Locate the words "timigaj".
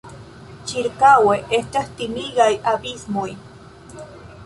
2.01-2.51